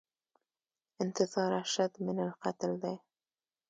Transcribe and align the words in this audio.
انتظار 1.01 1.51
اشد 1.61 1.91
من 2.05 2.17
القتل 2.27 2.71
دی 2.83 2.95